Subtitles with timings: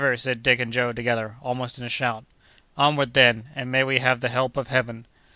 [0.15, 2.25] said Dick and Joe together, almost in a shout.
[2.75, 5.05] "Onward, then, and may we have the help of Heaven!"